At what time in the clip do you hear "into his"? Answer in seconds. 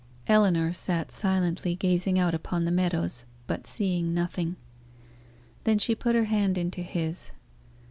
6.57-7.33